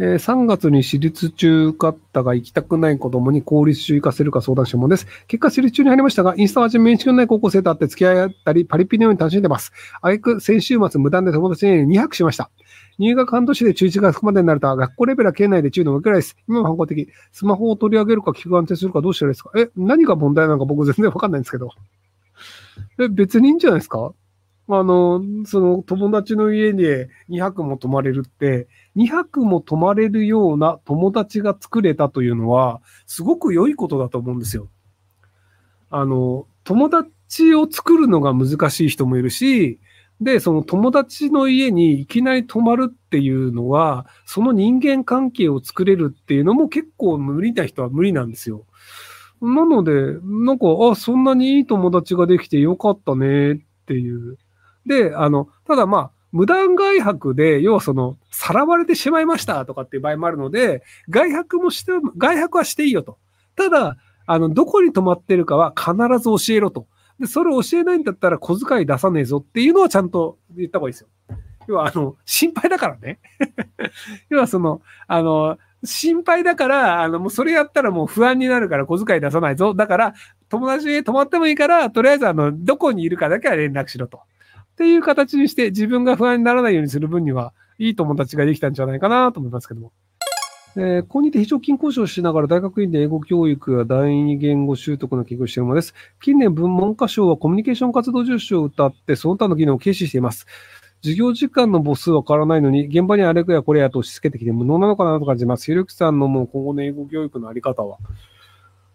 [0.00, 5.06] えー、3月に私立中かったが行きたくない子供に公立中行かせるか相談したものです。
[5.28, 9.72] 結果私立中に入りましたが、インスタはじめ面識のない高校生と会って付き合ったり、パリピのように楽しんでます。
[10.02, 12.50] あげく先週末無断で友達に2泊しました。
[12.98, 16.36] 入学半年で中1がそこまでになると、学校レベルは県内で中のくらいです。
[16.48, 17.08] 今は反抗的。
[17.30, 19.50] スマホを取り上げるか聞く安定するかどうしたらいいですか？
[19.56, 21.70] え、何が問題なのか僕全然わかんないんですけど。
[23.00, 24.12] え、別にいいんじゃないですか？
[24.68, 26.82] あの、その友達の家に
[27.28, 34.68] 2泊も泊まれるって、2泊も泊まれるような友達が作れたというのは、すごく良いことだと思うんですよ。
[35.90, 39.80] あの、友達を作るのが難しい人もいるし、
[40.20, 48.64] で、その友達の家にいきなり泊まるっていうのは、その人間関係を作れるっていうのも結構無理な人は無理なんですよ。
[49.42, 54.38] なので、なんか、あ、そんなにいい友達ができてよかったねっていう
[54.86, 63.18] で、あの、ただまあ、無断外泊で、要はその、さらわれてしまいましたとかっていう場合もあるので、外泊もして、外泊はしていいよと。
[63.54, 63.96] ただ、
[64.26, 66.86] あの、どこに泊まってるかは必ず教えろと。
[67.20, 71.08] で、それを教えないんだったら小遣い出さねえぞっていうのはちゃんと言った方がいいですよ。
[71.68, 73.20] 要は、あの、心配だからね。
[74.28, 79.74] 要はその、あの、心配だから、あの、もうそれやったらもう不安になるから小遣い出さないぞ。
[79.74, 80.14] だから、
[80.48, 84.20] 友達に泊まってもいいから、とりあえずあの、どこにいるかだけは連絡しろと。
[84.74, 89.92] っていう形にして自分が不安にならないようにする分には、いい友達ができたんじゃないかなと思いますけども。
[90.76, 95.94] えー、ここにて非常勤講師をしながら大学院で英語教育や第二言語習得の研究をしているものです。
[96.20, 100.46] 近年文文科省はコミュニケーション活動重視を謳って、その他の技能を軽視しています。
[101.02, 105.66] 授業時間の母数は変わらないのに、現場にあれやこれやと押し付けてきて無能なのかなと感じます。
[105.66, 107.98] ひろゆきさんのもう今後の英語教育のあり方は。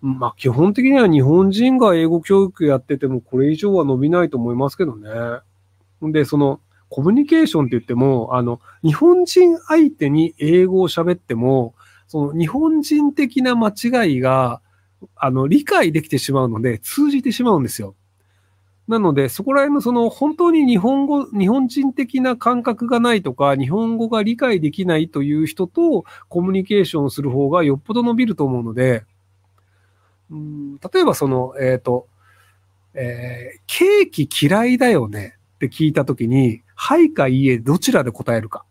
[0.00, 5.10] まあ、基本的には日本人が英語教育やっててもこれ以上は伸びないと思いますけどね。
[6.02, 11.74] で、その、コミュニケーションって言っても、あの、日本人相手に英語を喋っても、
[12.08, 14.60] その日本人的な間違いが、
[15.14, 17.94] あの、理解できてしまうので、通じてしまうんですよ。
[18.88, 29.04] なので、そこら辺のその本当に日本語、日本人的な感覚がないとか、日本語が理解できないという人とコミュニケーションする方がよっぽど伸びると思うので、
[30.28, 32.08] うん例えばその、えっ、ー、と、
[32.94, 35.36] えー、ケーキ嫌いだよね。
[35.66, 38.64] って聞いたときに、はいかいいえ、どちらで答えるか。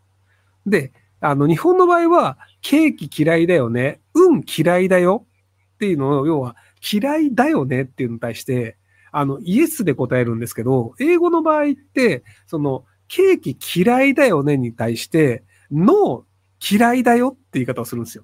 [0.65, 0.91] で、
[1.21, 5.27] あの、日本の場合は、ケーキ嫌いだよね、うん嫌いだよ
[5.75, 6.55] っていうのを、要は、
[6.91, 8.77] 嫌いだよねっていうのに対して、
[9.11, 18.23] あの、イエスで答えるんですけど、英語の場合って、その、ケーキ嫌いだよねに対して、ノー嫌いだよって言い方をするんですよ。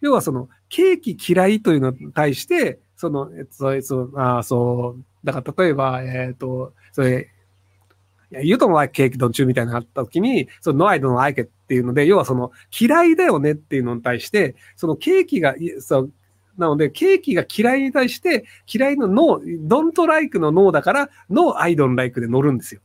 [0.00, 7.28] 要はその、ケーキ嫌いというのに対して、その、えっと、そあそう、だから例えば、えっ、と、それ、
[8.40, 9.46] You don't like cake, don't you?
[9.46, 16.12] みたいなのがあった時に、その No, I don't like っていうので、要はその嫌いだよねっていうのに対して、そのケーキが、そう、
[16.56, 22.80] なので、ケーキが嫌いに対して、嫌いのノー don't like のノーだから、No, I don't like で乗るんですよ。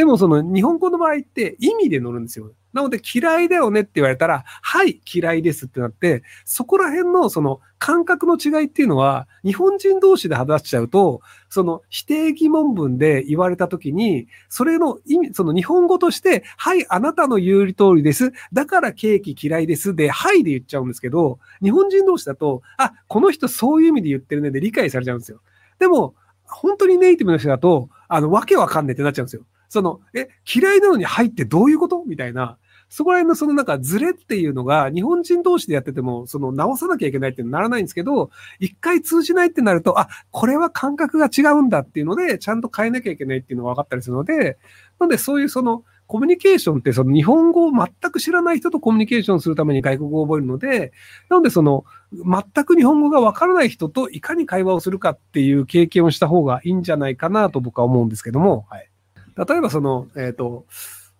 [0.00, 2.52] でもその日本語の場合って意味で乗るんですよ。
[2.72, 18.32] なので嫌いだよねって言われたら、はい、嫌いですってなって、そこら辺のその感覚の違いっていうのは、日本人同士で話しちゃうと、その否定疑問文で言われたときに、それの意味、その日本語として、はい、あなたの言う通りです。
[18.54, 19.94] だからケーキ嫌いです。
[19.94, 25.42] で、はいで言っちゃうんですけど、日本人同士だと、あ、この人そういう意味で言ってるねで理解されちゃうんですよ。
[25.78, 29.42] でも、本当にネイティブの人だと、あの、わけわかんねえってなっちゃうんですよ。
[29.70, 32.04] その、え、嫌いなのに入ってどういうこと？
[32.06, 32.58] みたいな。
[32.90, 44.58] そこら辺のそのなんかズレっていうのが日本人同士でやってても、その直さなきゃいけないってならないんですけど、一回通じないってなると、あ、これは感覚が違うんだっていうので、ちゃんと変えなきゃいけないっていうのが分かったりするので、
[44.98, 50.92] なのでそういうそのコミュニケーションってその日本語を全く知らない人とコミュニケーションするために外国語を覚えるので、
[51.28, 58.89] なのでその全く日本語がわからない人といかに会話をするかっていう経験をした方がいいんじゃないかなと僕は思うんですけども、はい。
[59.46, 60.66] 例えばその、えっ、ー、と、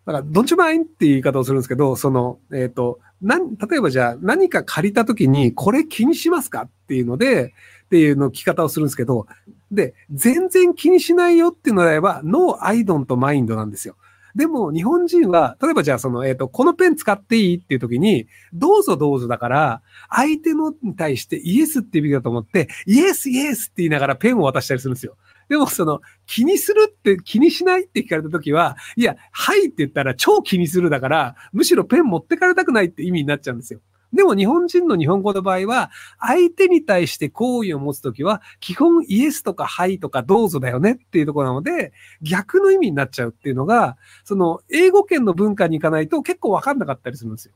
[0.07, 7.55] だから、どっちもあいんって言い方をするんですけど、その、えっ、ー、と、な、例えばじゃあ何か借りたときに、これ気にしますかっていうので、
[7.87, 9.27] っていうの聞き方をするんですけど、
[9.71, 13.97] で、全然気にしないよっていうのであれば、ノーアイドンとマインドなんですよ。
[14.35, 25.17] でも、日本人は、例えばじゃあその、えっ、ー、と、このペン使っていいっていう時に、どうぞどうぞだから、相手のに対してイエスっていう意味だと思って、イエスイエスって言いながらペンを渡したりするんですよ。
[25.51, 33.81] でもその、気にするって気にしないって聞かれたときは、いや、はいって言ったら超気にするだから、むしろペン持ってかれたくないって意味になっちゃうんですよ。
[34.13, 41.93] でも日本人の日本語の場合は、相手に対して好意を持つときは、基本イエスとかはいとかどうぞだよねっていうところなので、
[42.23, 47.55] 逆の意味になっちゃうっていうのが、その英語圏の文化に行かないと結構わかんなかったりするんですよ。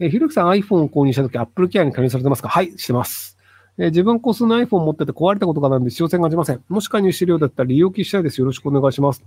[0.00, 2.48] え、ひろきさん iPhone を購入したとき Apple Care に加入されてますか？
[2.48, 3.33] はい、してます。
[3.78, 6.62] えー、自分個数の iPhone 持ってて壊れたことがないので使用性がありません。
[6.68, 8.40] もし加入してるようだったら利用機したいです。
[8.40, 9.24] よろしくお願いします。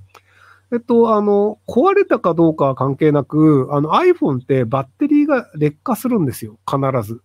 [0.72, 6.60] えっと、あの、壊れたかどうかは関係なく、あの iPhone ってバッテリーが劣化するんですよ。
[6.70, 7.22] 必ず。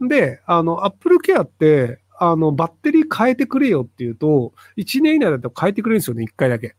[0.00, 6.74] で、あの、Apple Care って、あの、バッテリー変えてくれよっていうと、1年以内だと変えてくれるんですよね、1回だけ。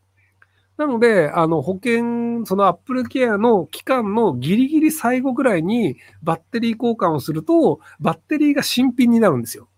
[0.76, 9.68] なので、あの、保険、その Apple Care の期間のギリギリ最後ぐらいにバッテリー交換をすると、バッテリーが新品になるんですよ。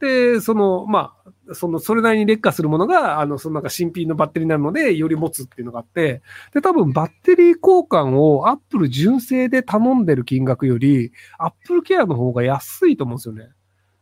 [0.00, 13.55] で、その、まあ、その、それなりに劣化するものが、あの、そのなんか新品のバッテリーになるので、より持つっていうのがあって、で、多分バッテリー交換を Apple 純正で頼んでる金額より、Apple Care の方が安いと思うんですよね。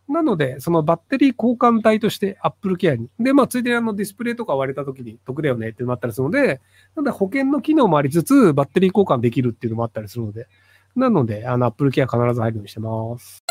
[0.09, 3.09] なので、そのバッテリー交換体として Apple Care に。
[3.19, 6.61] で、まあ、ついでにあのディスプレイとか割れた時に得だよねってなったりするので、
[6.95, 10.47] なので保険の機能もありつつ、バッテリー交換できるっていうのもあったりするので、
[10.95, 13.44] なので、あの Apple Care 必ず入るようにしてます。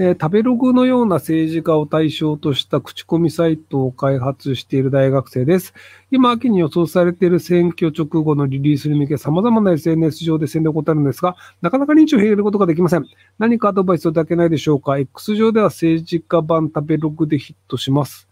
[0.00, 5.74] えー、食べログのような政治家を対象とした口コミサイトを開発している大学生です。
[6.12, 13.06] 今、秋に予想されている選挙直後のリリースに向け様々な SNS 上で宣伝を行るんですが、なかなか認知を減ることができません。
[13.40, 18.28] 何かアドバイスをいただけないでしょうか ?X 上では政治家版食べログでヒットします。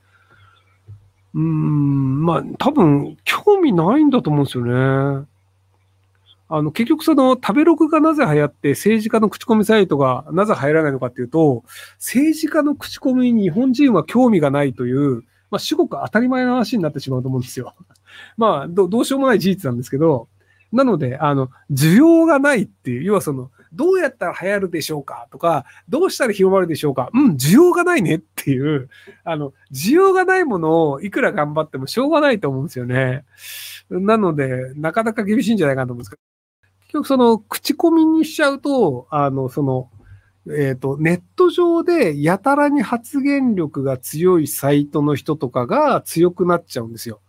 [1.35, 5.27] うーん、まあ、多分、興味ないんだと思うんですよね。
[6.49, 11.65] あの、結局その食べログがなぜ流行って政治家の口コミサイトがなぜ入らないのかっていうと、
[11.99, 17.75] 政治家の口コミに日本人は興味がないという、まあ、至極当たり前の話になってしまうと思うんですよ。
[18.37, 20.29] まあど、どうしようもない事実なんですけど、
[20.73, 28.89] なので、あの、需要がないっていう、要はその、どうやったら流行るでしょうかとか、どうしたら広まるでしょうかうん、需要がないねっていう、
[29.25, 33.25] あの、需要がないものをいくら頑張ってもしょうがないと思うんですよね。
[33.91, 36.36] なので、なかなか厳しいんじゃないかと思うんですけど。
[36.89, 39.91] 結局その口コミにしちゃうと、あの、その、
[40.49, 47.21] えっ、ー、と、ネット上でやたらに発言力が強いサイトの人とかが強くなっちゃうんですよ。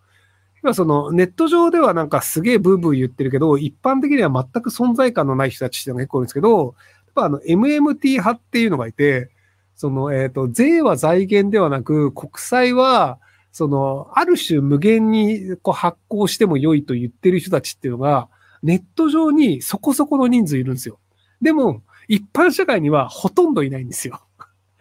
[0.63, 6.74] 要はそのネット上ではなんかすげえブーブー言ってるけど、一般的には全く存在感のない人たちっていうのが結構いるんですけど、やっ
[7.15, 9.31] ぱあの MMT 派っていうのがいて、
[9.75, 13.19] その、えっ、ー、と、税は財源ではなく、国債は、
[13.51, 18.27] その、ある種無限にこう発行しても良いと言ってる人たちっていうのが、
[18.63, 21.00] ネット上にそこそこの人数いるんですよ。
[21.42, 24.21] でも、一般社会にはほとんどいないんですよ。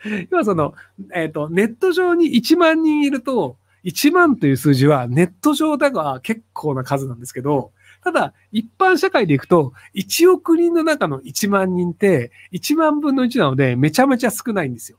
[0.30, 0.74] 要はその、
[1.14, 14.98] えっ、ー、と、ネット上に1万人いると、1万という数字はネット上だが結構な数なんですけど、ただ、一般社会でいくと、1億人の中の1万人って、1万分の1なので、めちゃめちゃ少ないんですよ。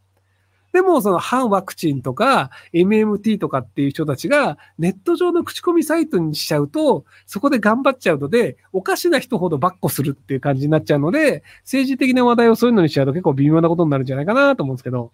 [0.77, 15.12] でも、その反ワクチンとか MMT とかっていう人たちがネット上の口コミサイトにしちゃうと、そこで頑張っちゃうので、おかしな人ほどバッコするっていう感じになっちゃうので、政治的な話題をそういうのにしちゃうと結構微妙なことになるんじゃないかなと思うんですけど。